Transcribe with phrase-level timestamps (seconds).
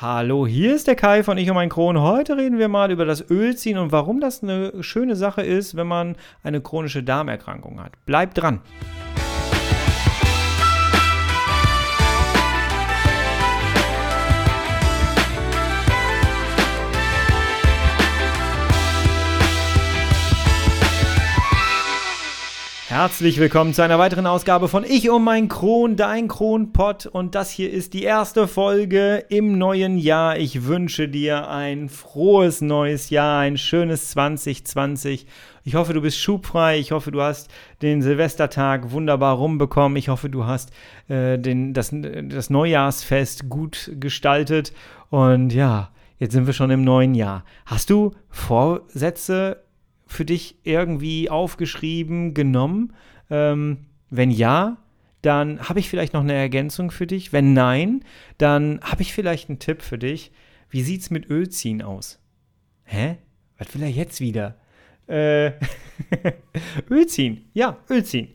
[0.00, 2.00] Hallo, hier ist der Kai von Ich und mein Kron.
[2.00, 5.88] Heute reden wir mal über das Ölziehen und warum das eine schöne Sache ist, wenn
[5.88, 7.94] man eine chronische Darmerkrankung hat.
[8.06, 8.60] Bleibt dran!
[22.98, 27.06] Herzlich willkommen zu einer weiteren Ausgabe von Ich um mein Kron, dein Kronpott.
[27.06, 30.36] Und das hier ist die erste Folge im neuen Jahr.
[30.36, 35.28] Ich wünsche dir ein frohes neues Jahr, ein schönes 2020.
[35.62, 36.80] Ich hoffe, du bist schubfrei.
[36.80, 37.48] Ich hoffe, du hast
[37.82, 39.94] den Silvestertag wunderbar rumbekommen.
[39.94, 40.72] Ich hoffe, du hast
[41.06, 44.72] äh, den, das, das Neujahrsfest gut gestaltet.
[45.08, 47.44] Und ja, jetzt sind wir schon im neuen Jahr.
[47.64, 49.67] Hast du Vorsätze
[50.08, 52.94] für dich irgendwie aufgeschrieben, genommen?
[53.30, 54.78] Ähm, wenn ja,
[55.22, 57.32] dann habe ich vielleicht noch eine Ergänzung für dich.
[57.32, 58.04] Wenn nein,
[58.38, 60.32] dann habe ich vielleicht einen Tipp für dich.
[60.70, 62.18] Wie sieht es mit Ölziehen aus?
[62.84, 63.18] Hä?
[63.58, 64.56] Was will er jetzt wieder?
[65.06, 65.52] Äh,
[66.90, 67.46] Ölziehen.
[67.54, 68.28] Ja, Ölziehen.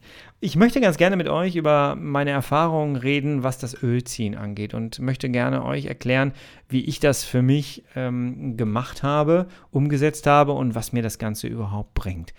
[0.45, 4.99] Ich möchte ganz gerne mit euch über meine Erfahrungen reden, was das Ölziehen angeht und
[4.99, 6.33] möchte gerne euch erklären,
[6.67, 11.47] wie ich das für mich ähm, gemacht habe, umgesetzt habe und was mir das Ganze
[11.47, 12.33] überhaupt bringt.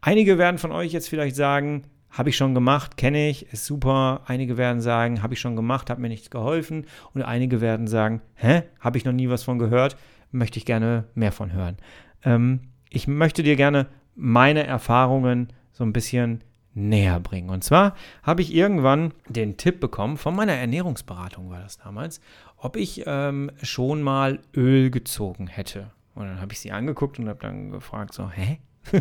[0.00, 4.22] Einige werden von euch jetzt vielleicht sagen, habe ich schon gemacht, kenne ich, ist super.
[4.24, 6.86] Einige werden sagen, habe ich schon gemacht, hat mir nichts geholfen.
[7.12, 9.98] Und einige werden sagen, hä, habe ich noch nie was von gehört,
[10.30, 11.76] möchte ich gerne mehr von hören.
[12.24, 16.42] Ähm, ich möchte dir gerne meine Erfahrungen so ein bisschen
[16.88, 17.50] näher bringen.
[17.50, 22.20] Und zwar habe ich irgendwann den Tipp bekommen, von meiner Ernährungsberatung war das damals,
[22.56, 25.90] ob ich ähm, schon mal Öl gezogen hätte.
[26.14, 28.58] Und dann habe ich sie angeguckt und habe dann gefragt, so, hä?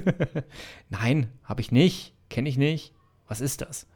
[0.90, 2.94] Nein, habe ich nicht, kenne ich nicht.
[3.28, 3.88] Was ist das?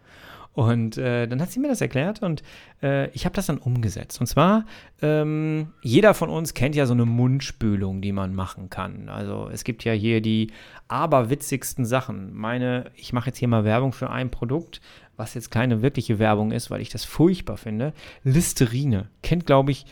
[0.54, 2.44] Und äh, dann hat sie mir das erklärt und
[2.84, 4.20] äh, ich habe das dann umgesetzt.
[4.22, 4.66] Und zwar,
[5.02, 9.10] ähm, jeder von uns kennt ja so eine Mundspülung, die man machen kann.
[9.10, 10.52] Also es gibt ja hier die
[10.88, 12.36] aberwitzigsten Sachen.
[12.36, 14.80] Meine, ich mache jetzt hier mal Werbung für ein Produkt,
[15.18, 17.94] was jetzt keine wirkliche Werbung ist, weil ich das furchtbar finde.
[18.24, 19.10] Listerine.
[19.24, 19.86] Kennt, glaube ich,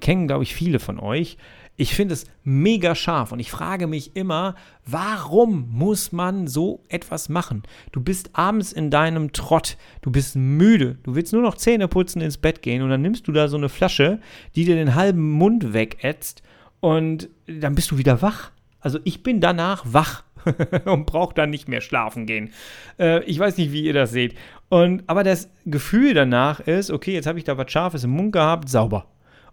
[0.00, 1.38] kennen, glaube ich, viele von euch.
[1.78, 4.54] Ich finde es mega scharf und ich frage mich immer,
[4.86, 7.64] warum muss man so etwas machen?
[7.92, 12.22] Du bist abends in deinem Trott, du bist müde, du willst nur noch Zähne putzen,
[12.22, 14.20] ins Bett gehen und dann nimmst du da so eine Flasche,
[14.54, 16.42] die dir den halben Mund wegätzt
[16.80, 18.52] und dann bist du wieder wach.
[18.80, 20.24] Also ich bin danach wach
[20.86, 22.50] und brauche dann nicht mehr schlafen gehen.
[22.98, 24.34] Äh, ich weiß nicht, wie ihr das seht.
[24.68, 28.32] Und, aber das Gefühl danach ist, okay, jetzt habe ich da was Scharfes im Mund
[28.32, 29.06] gehabt, sauber.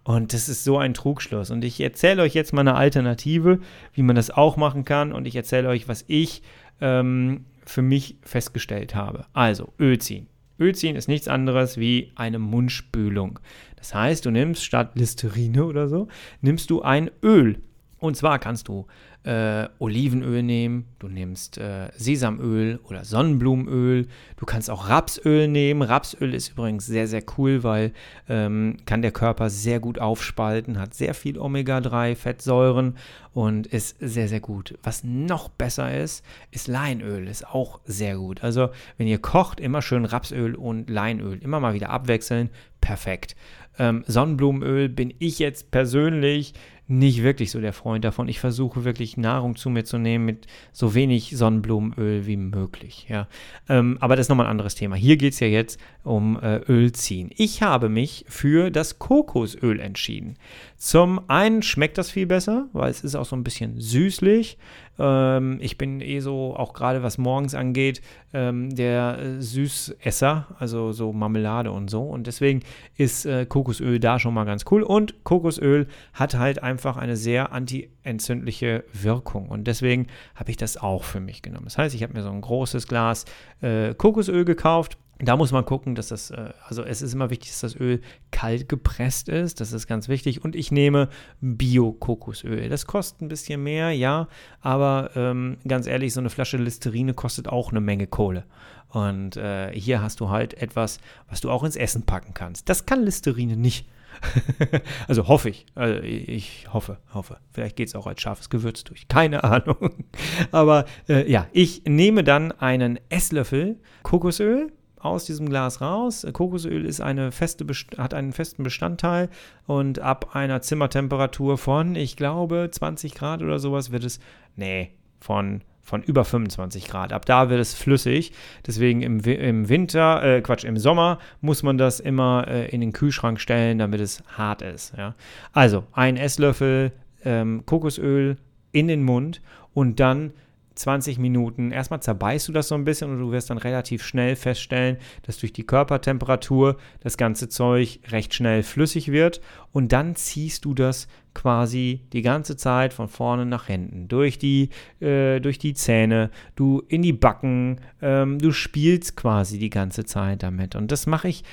[0.03, 1.49] Und das ist so ein Trugschluss.
[1.49, 3.59] Und ich erzähle euch jetzt mal eine Alternative,
[3.93, 5.13] wie man das auch machen kann.
[5.13, 6.43] Und ich erzähle euch, was ich
[6.81, 9.25] ähm, für mich festgestellt habe.
[9.33, 10.27] Also, Ölziehen.
[10.59, 13.39] Ölziehen ist nichts anderes wie eine Mundspülung.
[13.77, 16.07] Das heißt, du nimmst statt Listerine oder so,
[16.41, 17.61] nimmst du ein Öl.
[17.99, 18.85] Und zwar kannst du
[19.23, 25.81] äh, Olivenöl nehmen, du nimmst äh, Sesamöl oder Sonnenblumenöl, du kannst auch Rapsöl nehmen.
[25.81, 27.93] Rapsöl ist übrigens sehr, sehr cool, weil
[28.27, 32.97] ähm, kann der Körper sehr gut aufspalten, hat sehr viel Omega-3-Fettsäuren
[33.33, 34.77] und ist sehr, sehr gut.
[34.83, 38.43] Was noch besser ist, ist Leinöl, ist auch sehr gut.
[38.43, 42.49] Also wenn ihr kocht, immer schön Rapsöl und Leinöl, immer mal wieder abwechseln,
[42.81, 43.35] perfekt.
[43.79, 46.53] Ähm, Sonnenblumenöl bin ich jetzt persönlich
[46.87, 48.27] nicht wirklich so der Freund davon.
[48.27, 53.07] Ich versuche wirklich Nahrung zu mir zu nehmen mit so wenig Sonnenblumenöl wie möglich.
[53.09, 53.27] Ja.
[53.69, 54.95] Ähm, aber das ist nochmal ein anderes Thema.
[54.95, 57.31] Hier geht es ja jetzt um äh, Ölziehen.
[57.35, 60.35] Ich habe mich für das Kokosöl entschieden.
[60.77, 64.57] Zum einen schmeckt das viel besser, weil es ist auch so ein bisschen süßlich.
[64.99, 68.01] Ähm, ich bin eh so, auch gerade was morgens angeht,
[68.33, 72.03] ähm, der äh, Süßesser, also so Marmelade und so.
[72.03, 72.61] Und deswegen
[72.97, 74.83] ist äh, Kokosöl da schon mal ganz cool.
[74.83, 79.49] Und Kokosöl hat halt einfach eine sehr antientzündliche Wirkung.
[79.49, 81.65] Und deswegen habe ich das auch für mich genommen.
[81.65, 83.25] Das heißt, ich habe mir so ein großes Glas
[83.61, 87.49] äh, Kokosöl gekauft da muss man gucken, dass das, äh, also es ist immer wichtig,
[87.51, 88.01] dass das Öl
[88.31, 89.61] kalt gepresst ist.
[89.61, 90.43] Das ist ganz wichtig.
[90.43, 91.09] Und ich nehme
[91.41, 92.69] Bio-Kokosöl.
[92.69, 94.27] Das kostet ein bisschen mehr, ja.
[94.61, 98.45] Aber ähm, ganz ehrlich, so eine Flasche Listerine kostet auch eine Menge Kohle.
[98.89, 100.99] Und äh, hier hast du halt etwas,
[101.29, 102.69] was du auch ins Essen packen kannst.
[102.69, 103.87] Das kann Listerine nicht.
[105.07, 105.65] also hoffe ich.
[105.75, 107.37] Also ich hoffe, hoffe.
[107.51, 109.07] Vielleicht geht es auch als scharfes Gewürz durch.
[109.07, 110.05] Keine Ahnung.
[110.51, 114.71] Aber äh, ja, ich nehme dann einen Esslöffel Kokosöl
[115.03, 116.25] aus diesem Glas raus.
[116.31, 117.65] Kokosöl ist eine feste,
[117.97, 119.29] hat einen festen Bestandteil
[119.65, 124.19] und ab einer Zimmertemperatur von, ich glaube, 20 Grad oder sowas wird es,
[124.55, 127.11] nee, von von über 25 Grad.
[127.11, 128.31] Ab da wird es flüssig.
[128.65, 132.93] Deswegen im, im Winter, äh, Quatsch, im Sommer muss man das immer äh, in den
[132.93, 134.93] Kühlschrank stellen, damit es hart ist.
[134.97, 135.13] Ja?
[135.51, 136.93] Also ein Esslöffel
[137.25, 138.37] ähm, Kokosöl
[138.71, 139.41] in den Mund
[139.73, 140.31] und dann
[140.75, 141.71] 20 Minuten.
[141.71, 145.37] Erstmal zerbeißt du das so ein bisschen und du wirst dann relativ schnell feststellen, dass
[145.37, 149.41] durch die Körpertemperatur das ganze Zeug recht schnell flüssig wird
[149.71, 154.69] und dann ziehst du das quasi die ganze Zeit von vorne nach hinten, durch die,
[154.99, 160.43] äh, durch die Zähne, du in die Backen, ähm, du spielst quasi die ganze Zeit
[160.43, 160.75] damit.
[160.75, 161.43] Und das mache ich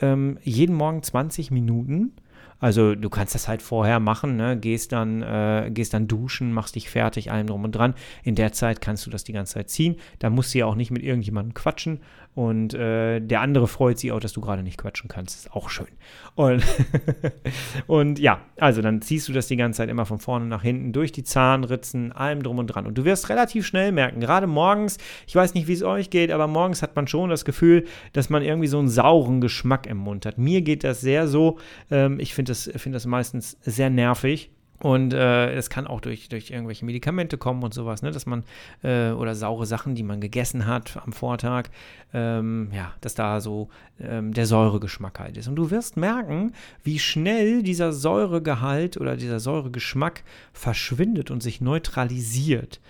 [0.00, 2.12] ähm, jeden Morgen 20 Minuten
[2.60, 4.56] also du kannst das halt vorher machen, ne?
[4.56, 7.94] gehst, dann, äh, gehst dann duschen, machst dich fertig, allem drum und dran.
[8.22, 9.96] In der Zeit kannst du das die ganze Zeit ziehen.
[10.18, 12.00] Da musst du ja auch nicht mit irgendjemandem quatschen.
[12.34, 15.36] Und äh, der andere freut sich auch, dass du gerade nicht quatschen kannst.
[15.36, 15.88] Ist auch schön.
[16.36, 16.62] Und,
[17.88, 20.92] und ja, also dann ziehst du das die ganze Zeit immer von vorne nach hinten
[20.92, 22.86] durch die Zahnritzen, allem drum und dran.
[22.86, 26.30] Und du wirst relativ schnell merken, gerade morgens, ich weiß nicht, wie es euch geht,
[26.30, 29.96] aber morgens hat man schon das Gefühl, dass man irgendwie so einen sauren Geschmack im
[29.96, 30.38] Mund hat.
[30.38, 31.58] Mir geht das sehr so.
[31.90, 34.50] Ähm, ich finde das, find das meistens sehr nervig.
[34.80, 38.10] Und äh, es kann auch durch, durch irgendwelche Medikamente kommen und sowas, ne?
[38.10, 38.44] dass man,
[38.82, 41.68] äh, oder saure Sachen, die man gegessen hat am Vortag,
[42.14, 43.68] ähm, ja, dass da so
[44.00, 45.48] ähm, der Säuregeschmack halt ist.
[45.48, 50.24] Und du wirst merken, wie schnell dieser Säuregehalt oder dieser Säuregeschmack
[50.54, 52.80] verschwindet und sich neutralisiert.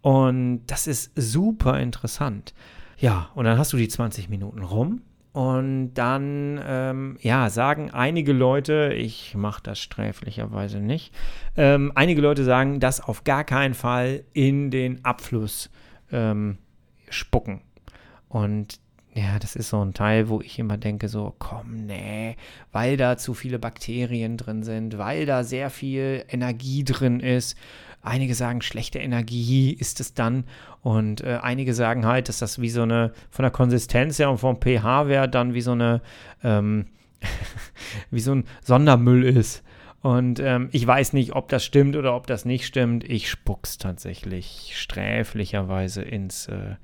[0.00, 2.54] Und das ist super interessant.
[2.98, 8.32] Ja, und dann hast du die 20 Minuten rum und dann, ähm, ja, sagen einige
[8.32, 11.14] Leute, ich mache das sträflicherweise nicht,
[11.56, 15.70] ähm, einige Leute sagen, das auf gar keinen Fall in den Abfluss
[16.10, 16.58] ähm,
[17.08, 17.62] spucken.
[18.28, 18.80] Und
[19.14, 22.36] ja, das ist so ein Teil, wo ich immer denke, so, komm, nee,
[22.70, 27.56] weil da zu viele Bakterien drin sind, weil da sehr viel Energie drin ist
[28.02, 30.44] Einige sagen, schlechte Energie ist es dann.
[30.82, 34.38] Und äh, einige sagen halt, dass das wie so eine, von der Konsistenz her und
[34.38, 36.02] vom pH-Wert dann wie so eine,
[36.42, 36.86] ähm,
[38.10, 39.62] wie so ein Sondermüll ist.
[40.00, 43.08] Und ähm, ich weiß nicht, ob das stimmt oder ob das nicht stimmt.
[43.08, 46.74] Ich spuck's tatsächlich sträflicherweise ins äh,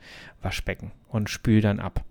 [0.40, 2.04] Waschbecken und spül dann ab.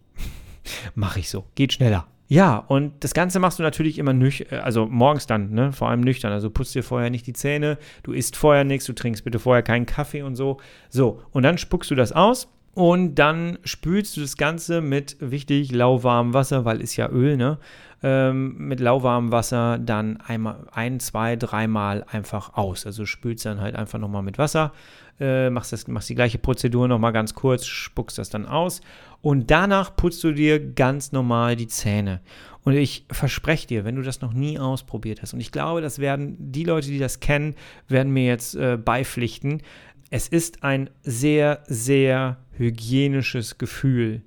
[0.96, 1.46] Mache ich so.
[1.56, 2.08] Geht schneller.
[2.30, 5.90] Ja, und das Ganze machst du natürlich immer nüchtern, äh, also morgens dann, ne, vor
[5.90, 6.34] allem nüchtern.
[6.34, 9.64] Also putzt dir vorher nicht die Zähne, du isst vorher nichts, du trinkst bitte vorher
[9.64, 10.58] keinen Kaffee und so.
[10.90, 15.72] So, und dann spuckst du das aus und dann spülst du das Ganze mit, wichtig,
[15.72, 17.58] lauwarmem Wasser, weil ist ja Öl, ne?
[18.04, 22.86] Ähm, mit lauwarmem Wasser dann einmal, ein, zwei, dreimal einfach aus.
[22.86, 24.74] Also spülst dann halt einfach nochmal mit Wasser,
[25.20, 28.82] äh, machst, das, machst die gleiche Prozedur nochmal ganz kurz, spuckst das dann aus
[29.22, 32.22] und danach putzt du dir ganz normal die Zähne.
[32.64, 36.00] Und ich verspreche dir, wenn du das noch nie ausprobiert hast, und ich glaube, das
[36.00, 37.56] werden die Leute, die das kennen,
[37.88, 39.62] werden mir jetzt äh, beipflichten.
[40.10, 44.22] Es ist ein sehr, sehr hygienisches Gefühl.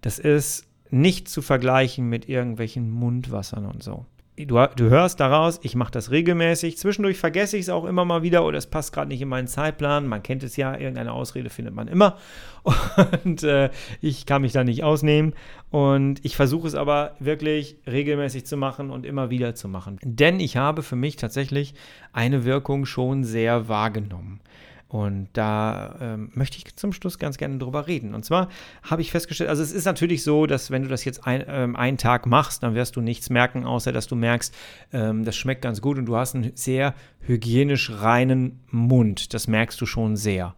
[0.00, 4.06] Das ist nicht zu vergleichen mit irgendwelchen Mundwassern und so
[4.46, 6.78] du, du hörst daraus, ich mache das regelmäßig.
[6.78, 9.48] Zwischendurch vergesse ich es auch immer mal wieder oder es passt gerade nicht in meinen
[9.48, 10.06] Zeitplan.
[10.06, 12.18] Man kennt es ja, irgendeine Ausrede findet man immer.
[13.24, 15.34] Und äh, ich kann mich da nicht ausnehmen.
[15.70, 19.98] Und ich versuche es aber wirklich regelmäßig zu machen und immer wieder zu machen.
[20.02, 21.74] Denn ich habe für mich tatsächlich
[22.12, 24.40] eine Wirkung schon sehr wahrgenommen.
[24.90, 28.12] Und da ähm, möchte ich zum Schluss ganz gerne drüber reden.
[28.12, 28.48] Und zwar
[28.82, 31.76] habe ich festgestellt, also es ist natürlich so, dass wenn du das jetzt ein, ähm,
[31.76, 34.52] einen Tag machst, dann wirst du nichts merken, außer dass du merkst,
[34.92, 39.32] ähm, das schmeckt ganz gut und du hast einen sehr hygienisch reinen Mund.
[39.32, 40.56] Das merkst du schon sehr.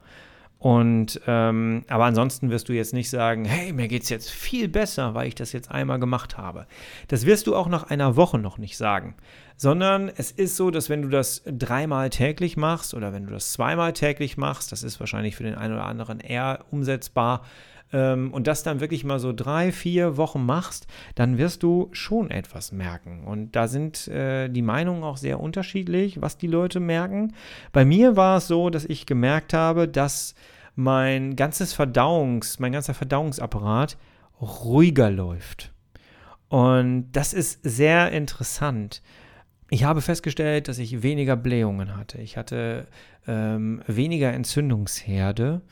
[0.63, 4.69] Und ähm, aber ansonsten wirst du jetzt nicht sagen, hey, mir geht es jetzt viel
[4.69, 6.69] besser, weil ich das jetzt einmal gemacht habe.
[7.09, 9.17] Das wirst du auch nach einer Woche noch nicht sagen.
[9.57, 13.51] Sondern es ist so, dass wenn du das dreimal täglich machst oder wenn du das
[13.51, 17.43] zweimal täglich machst, das ist wahrscheinlich für den einen oder anderen eher umsetzbar,
[17.93, 22.31] ähm, und das dann wirklich mal so drei, vier Wochen machst, dann wirst du schon
[22.31, 23.25] etwas merken.
[23.25, 27.35] Und da sind äh, die Meinungen auch sehr unterschiedlich, was die Leute merken.
[27.73, 30.35] Bei mir war es so, dass ich gemerkt habe, dass
[30.75, 33.97] mein ganzes Verdauungs, mein ganzer Verdauungsapparat
[34.41, 35.73] ruhiger läuft.
[36.49, 39.03] Und das ist sehr interessant.
[39.71, 42.19] Ich habe festgestellt, dass ich weniger Blähungen hatte.
[42.19, 42.87] Ich hatte
[43.27, 45.63] ähm, weniger Entzündungsherde,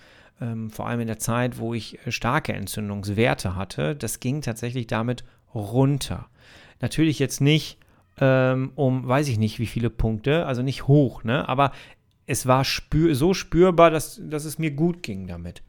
[0.40, 3.94] ähm, vor allem in der Zeit, wo ich starke Entzündungswerte hatte.
[3.94, 6.28] Das ging tatsächlich damit runter.
[6.80, 7.78] Natürlich jetzt nicht
[8.20, 11.48] ähm, um, weiß ich nicht, wie viele Punkte, also nicht hoch, ne?
[11.48, 11.72] aber
[12.30, 15.64] es war spür so spürbar, dass, dass es mir gut ging damit.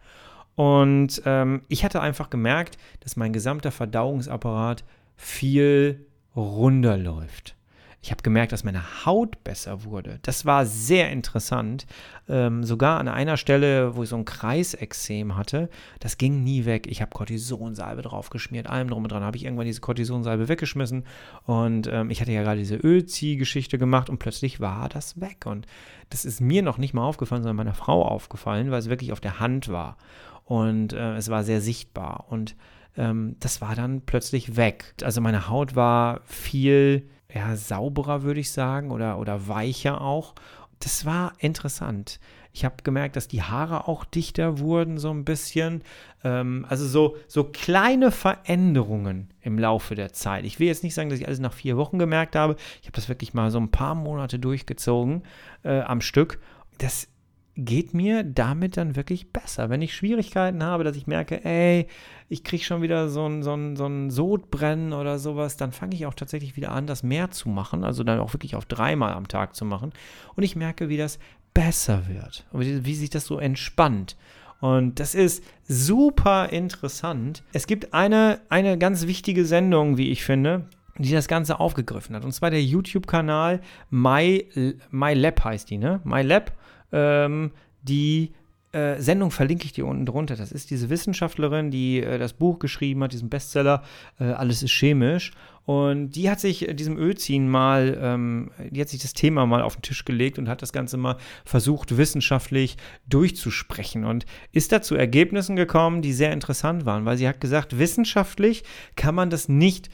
[0.54, 4.84] Und ähm, ich hatte einfach gemerkt, dass mein gesamter Verdauungsapparat
[5.16, 7.56] viel runder läuft.
[8.04, 10.18] Ich habe gemerkt, dass meine Haut besser wurde.
[10.24, 11.86] Das war sehr interessant.
[12.28, 16.88] Ähm, sogar an einer Stelle, wo ich so ein Kreisexem hatte, das ging nie weg.
[16.90, 19.24] Ich habe Cortisonsalbe draufgeschmiert, allem drum und dran.
[19.24, 21.04] Habe ich irgendwann diese Cortisonsalbe weggeschmissen
[21.46, 25.46] und ähm, ich hatte ja gerade diese Ölziehgeschichte gemacht und plötzlich war das weg.
[25.46, 25.68] Und
[26.10, 29.20] das ist mir noch nicht mal aufgefallen, sondern meiner Frau aufgefallen, weil es wirklich auf
[29.20, 29.98] der Hand war.
[30.46, 32.26] Und äh, es war sehr sichtbar.
[32.30, 32.56] Und
[32.98, 34.96] ähm, das war dann plötzlich weg.
[35.04, 40.34] Also meine Haut war viel ja, sauberer, würde ich sagen, oder, oder weicher auch.
[40.80, 42.20] Das war interessant.
[42.54, 45.84] Ich habe gemerkt, dass die Haare auch dichter wurden, so ein bisschen.
[46.24, 50.44] Ähm, also so, so kleine Veränderungen im Laufe der Zeit.
[50.44, 52.58] Ich will jetzt nicht sagen, dass ich alles nach vier Wochen gemerkt habe.
[52.82, 55.24] Ich habe das wirklich mal so ein paar Monate durchgezogen
[55.64, 56.40] äh, am Stück.
[56.78, 57.08] Das
[57.56, 59.70] geht mir damit dann wirklich besser.
[59.70, 61.88] Wenn ich Schwierigkeiten habe, dass ich merke, ey,
[62.30, 65.96] ich kriege schon wieder so ein, so, ein, so ein Sodbrennen oder sowas, dann fange
[65.96, 69.14] ich auch tatsächlich wieder an, das mehr zu machen, also dann auch wirklich auf dreimal
[69.14, 69.92] am Tag zu machen.
[70.36, 71.20] Und ich merke, wie das
[71.54, 74.16] besser wird und wie, wie sich das so entspannt.
[74.62, 77.44] Und das ist super interessant.
[77.52, 80.68] Es gibt eine, eine ganz wichtige Sendung, wie ich finde,
[80.98, 82.24] die das Ganze aufgegriffen hat.
[82.24, 84.48] Und zwar der YouTube-Kanal My,
[84.92, 86.00] MyLab heißt die, ne?
[86.04, 86.54] MyLab
[86.92, 88.32] ähm, die
[88.72, 90.36] äh, Sendung verlinke ich dir unten drunter.
[90.36, 93.84] Das ist diese Wissenschaftlerin, die äh, das Buch geschrieben hat, diesen Bestseller,
[94.20, 95.32] äh, Alles ist chemisch.
[95.66, 99.62] Und die hat sich äh, diesem Ölziehen mal, ähm, die hat sich das Thema mal
[99.62, 104.82] auf den Tisch gelegt und hat das Ganze mal versucht, wissenschaftlich durchzusprechen und ist da
[104.82, 108.64] zu Ergebnissen gekommen, die sehr interessant waren, weil sie hat gesagt, wissenschaftlich
[108.96, 109.90] kann man das nicht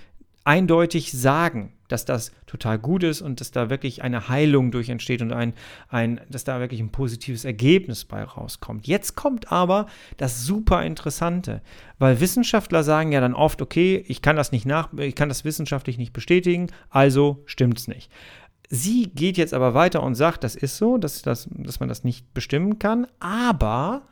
[0.47, 5.21] eindeutig sagen, dass das total gut ist und dass da wirklich eine Heilung durch entsteht
[5.21, 5.53] und ein,
[5.89, 8.87] ein, dass da wirklich ein positives Ergebnis bei rauskommt.
[8.87, 11.61] Jetzt kommt aber das super Interessante,
[11.99, 15.43] weil Wissenschaftler sagen ja dann oft, okay, ich kann das nicht nach, ich kann das
[15.43, 18.09] wissenschaftlich nicht bestätigen, also stimmt es nicht.
[18.69, 22.03] Sie geht jetzt aber weiter und sagt, das ist so, dass, dass, dass man das
[22.03, 24.03] nicht bestimmen kann, aber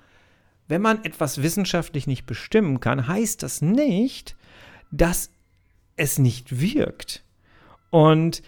[0.67, 4.35] wenn man etwas wissenschaftlich nicht bestimmen kann, heißt das nicht,
[4.91, 5.29] dass
[5.95, 7.23] es nicht wirkt.
[7.89, 8.41] Und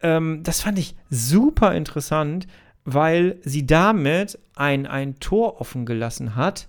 [0.00, 2.46] ähm, das fand ich super interessant,
[2.84, 6.68] weil sie damit ein, ein Tor offen gelassen hat,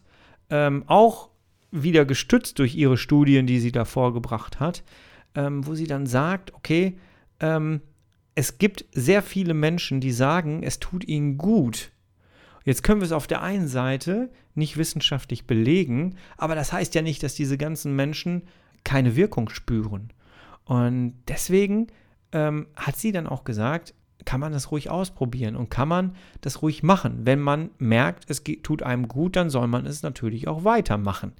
[0.49, 1.29] ähm, auch
[1.71, 4.83] wieder gestützt durch ihre Studien, die sie da vorgebracht hat,
[5.33, 6.97] ähm, wo sie dann sagt, okay,
[7.39, 7.81] ähm,
[8.35, 11.91] es gibt sehr viele Menschen, die sagen, es tut ihnen gut.
[12.63, 17.01] Jetzt können wir es auf der einen Seite nicht wissenschaftlich belegen, aber das heißt ja
[17.01, 18.43] nicht, dass diese ganzen Menschen
[18.83, 20.11] keine Wirkung spüren.
[20.65, 21.87] Und deswegen
[22.31, 23.93] ähm, hat sie dann auch gesagt,
[24.25, 27.25] kann man das ruhig ausprobieren und kann man das ruhig machen.
[27.25, 31.33] Wenn man merkt, es geht, tut einem gut, dann soll man es natürlich auch weitermachen.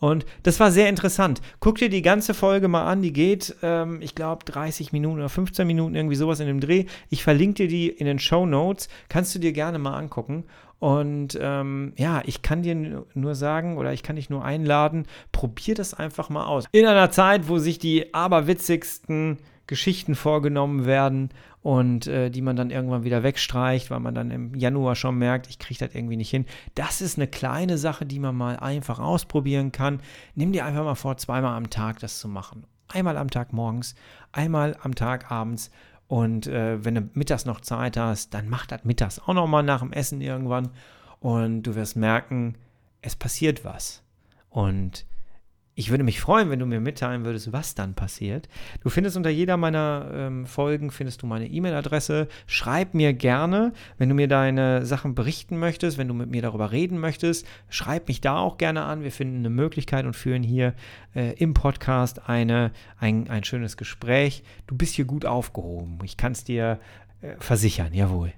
[0.00, 1.40] Und das war sehr interessant.
[1.60, 3.02] Guck dir die ganze Folge mal an.
[3.02, 6.86] Die geht, ähm, ich glaube, 30 Minuten oder 15 Minuten, irgendwie sowas in dem Dreh.
[7.10, 8.88] Ich verlinke dir die in den Show Notes.
[9.08, 10.44] Kannst du dir gerne mal angucken.
[10.78, 15.74] Und ähm, ja, ich kann dir nur sagen oder ich kann dich nur einladen, probier
[15.74, 16.64] das einfach mal aus.
[16.72, 19.36] In einer Zeit, wo sich die aberwitzigsten
[19.70, 21.30] Geschichten vorgenommen werden
[21.62, 25.48] und äh, die man dann irgendwann wieder wegstreicht, weil man dann im Januar schon merkt,
[25.48, 26.44] ich kriege das irgendwie nicht hin.
[26.74, 30.00] Das ist eine kleine Sache, die man mal einfach ausprobieren kann.
[30.34, 32.64] Nimm dir einfach mal vor, zweimal am Tag das zu machen.
[32.88, 33.94] Einmal am Tag morgens,
[34.32, 35.70] einmal am Tag abends
[36.08, 39.78] und äh, wenn du mittags noch Zeit hast, dann mach das mittags auch nochmal nach
[39.82, 40.70] dem Essen irgendwann.
[41.20, 42.56] Und du wirst merken,
[43.02, 44.02] es passiert was.
[44.48, 45.06] Und
[45.80, 48.50] ich würde mich freuen, wenn du mir mitteilen würdest, was dann passiert.
[48.82, 52.28] Du findest unter jeder meiner ähm, Folgen findest du meine E-Mail-Adresse.
[52.46, 56.70] Schreib mir gerne, wenn du mir deine Sachen berichten möchtest, wenn du mit mir darüber
[56.70, 57.46] reden möchtest.
[57.70, 59.02] Schreib mich da auch gerne an.
[59.02, 60.74] Wir finden eine Möglichkeit und führen hier
[61.14, 64.42] äh, im Podcast eine, ein, ein schönes Gespräch.
[64.66, 65.98] Du bist hier gut aufgehoben.
[66.04, 66.78] Ich kann es dir
[67.38, 68.32] versichern, jawohl.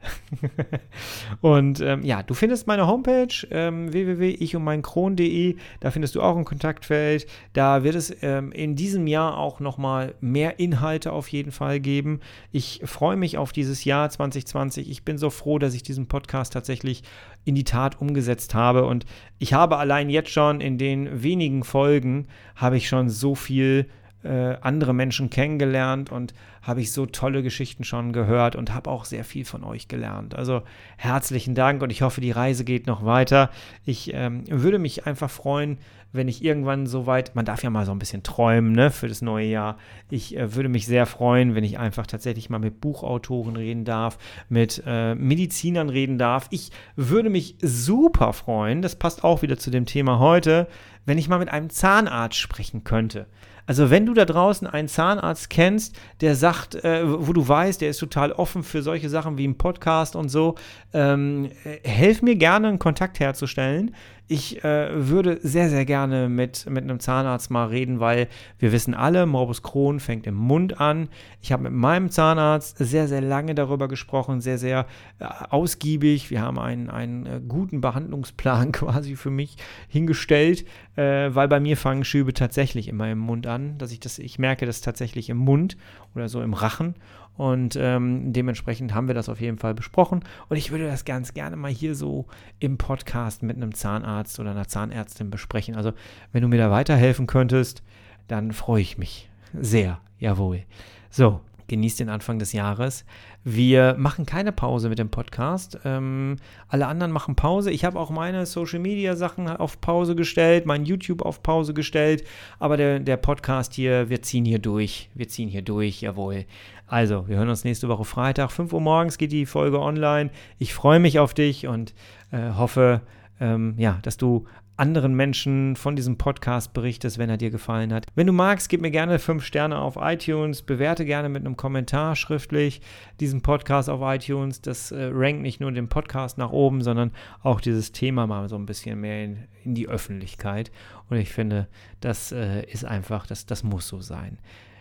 [1.41, 7.27] und ähm, ja, du findest meine Homepage ähm, www.ichundmeinkron.de, da findest du auch ein Kontaktfeld.
[7.53, 12.19] Da wird es ähm, in diesem Jahr auch nochmal mehr Inhalte auf jeden Fall geben.
[12.51, 14.91] Ich freue mich auf dieses Jahr 2020.
[14.91, 17.05] Ich bin so froh, dass ich diesen Podcast tatsächlich
[17.45, 19.07] in die Tat umgesetzt habe und
[19.39, 23.87] ich habe allein jetzt schon in den wenigen Folgen habe ich schon so viel
[24.25, 29.05] äh, andere Menschen kennengelernt und habe ich so tolle Geschichten schon gehört und habe auch
[29.05, 30.35] sehr viel von euch gelernt.
[30.35, 30.63] Also
[30.97, 33.51] herzlichen Dank und ich hoffe, die Reise geht noch weiter.
[33.85, 35.79] Ich ähm, würde mich einfach freuen,
[36.13, 39.09] wenn ich irgendwann so weit, man darf ja mal so ein bisschen träumen ne, für
[39.09, 39.79] das neue Jahr.
[40.11, 44.19] Ich äh, würde mich sehr freuen, wenn ich einfach tatsächlich mal mit Buchautoren reden darf,
[44.49, 46.47] mit äh, Medizinern reden darf.
[46.51, 50.69] Ich würde mich super freuen, das passt auch wieder zu dem Thema heute,
[51.07, 53.27] wenn ich mal mit einem Zahnarzt sprechen könnte.
[53.67, 57.91] Also wenn du da draußen einen Zahnarzt kennst, der sagt, äh, wo du weißt, der
[57.91, 60.57] ist total offen für solche Sachen wie ein Podcast und so,
[60.93, 63.95] ähm, äh, helf mir gerne, einen Kontakt herzustellen.
[64.33, 68.95] Ich äh, würde sehr, sehr gerne mit, mit einem Zahnarzt mal reden, weil wir wissen
[68.95, 71.11] alle, Morbus Crohn fängt im Mund an.
[71.43, 74.87] Ich habe mit meinem Zahnarzt sehr, sehr lange darüber gesprochen, sehr, sehr
[75.19, 76.31] äh, ausgiebig.
[76.31, 79.57] Wir haben einen, einen äh, guten Behandlungsplan quasi für mich
[79.89, 80.65] hingestellt,
[80.97, 84.39] äh, weil bei mir fangen Schübe tatsächlich immer im Mund an, dass ich das, ich
[84.39, 85.77] merke das tatsächlich im Mund
[86.15, 86.95] oder so im Rachen.
[87.37, 90.21] Und ähm, dementsprechend haben wir das auf jeden Fall besprochen.
[90.49, 92.27] Und ich würde das ganz gerne mal hier so
[92.59, 95.75] im Podcast mit einem Zahnarzt oder einer Zahnärztin besprechen.
[95.75, 95.93] Also,
[96.33, 97.83] wenn du mir da weiterhelfen könntest,
[98.29, 100.01] dann freue ich mich sehr.
[100.19, 100.65] Jawohl.
[101.11, 103.05] So, genießt den Anfang des Jahres.
[103.45, 105.79] Wir machen keine Pause mit dem Podcast.
[105.85, 106.37] Ähm,
[106.69, 107.71] alle anderen machen Pause.
[107.71, 112.25] Ich habe auch meine Social Media Sachen auf Pause gestellt, mein YouTube auf Pause gestellt.
[112.59, 115.11] Aber der, der Podcast hier, wir ziehen hier durch.
[115.15, 116.45] Wir ziehen hier durch, jawohl.
[116.87, 118.53] Also, wir hören uns nächste Woche Freitag.
[118.53, 120.31] 5 Uhr morgens geht die Folge online.
[120.59, 121.95] Ich freue mich auf dich und
[122.33, 123.01] äh, hoffe,
[123.41, 128.07] ähm, ja, dass du anderen Menschen von diesem Podcast berichtest, wenn er dir gefallen hat.
[128.15, 132.17] Wenn du magst, gib mir gerne 5 Sterne auf iTunes, bewerte gerne mit einem Kommentar
[132.17, 132.81] schriftlich
[133.21, 134.61] diesen Podcast auf iTunes.
[134.61, 137.13] Das äh, rankt nicht nur den Podcast nach oben, sondern
[137.43, 140.73] auch dieses Thema mal so ein bisschen mehr in, in die Öffentlichkeit.
[141.09, 141.69] Und ich finde,
[142.01, 144.39] das äh, ist einfach, das, das muss so sein.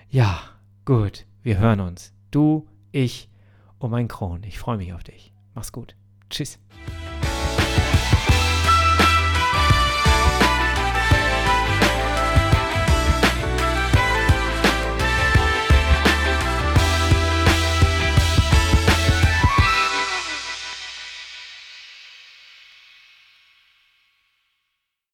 [0.09, 0.41] Ja,
[0.85, 1.25] gut.
[1.43, 2.13] Wir hören uns.
[2.29, 3.29] Du, ich
[3.79, 4.43] und mein Kron.
[4.43, 5.33] Ich freue mich auf dich.
[5.53, 5.95] Mach's gut.
[6.29, 6.59] Tschüss.